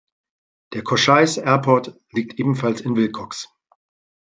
Der 0.73 0.83
"Cochise 0.83 1.43
Airport" 1.43 1.95
liegt 2.09 2.39
ebenfalls 2.39 2.81
in 2.81 2.95
Willcox. 2.95 3.49